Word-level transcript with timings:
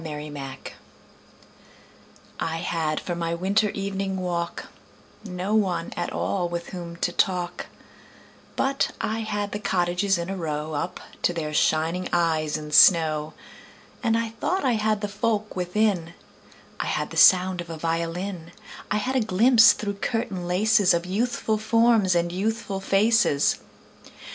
Good 0.03 0.35
Hours 0.35 0.57
I 2.39 2.55
HAD 2.57 2.99
for 3.01 3.13
my 3.13 3.35
winter 3.35 3.69
evening 3.69 4.17
walk 4.17 4.65
No 5.23 5.53
one 5.53 5.93
at 5.95 6.11
all 6.11 6.49
with 6.49 6.69
whom 6.69 6.95
to 6.95 7.11
talk, 7.11 7.67
But 8.55 8.93
I 8.99 9.19
had 9.19 9.51
the 9.51 9.59
cottages 9.59 10.17
in 10.17 10.27
a 10.27 10.35
row 10.35 10.73
Up 10.73 10.99
to 11.21 11.33
their 11.33 11.53
shining 11.53 12.09
eyes 12.11 12.57
in 12.57 12.71
snow. 12.71 13.33
And 14.01 14.17
I 14.17 14.29
thought 14.29 14.65
I 14.65 14.71
had 14.73 15.01
the 15.01 15.07
folk 15.07 15.55
within: 15.55 16.15
I 16.79 16.87
had 16.87 17.11
the 17.11 17.15
sound 17.15 17.61
of 17.61 17.69
a 17.69 17.77
violin; 17.77 18.53
I 18.89 18.97
had 18.97 19.15
a 19.15 19.19
glimpse 19.21 19.71
through 19.73 19.97
curtain 20.01 20.47
laces 20.47 20.95
Of 20.95 21.05
youthful 21.05 21.59
forms 21.59 22.15
and 22.15 22.31
youthful 22.31 22.79
faces. 22.79 23.59